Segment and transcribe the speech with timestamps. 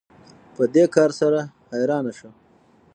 [0.55, 1.39] په دې کار سره
[1.73, 2.29] حیرانه شو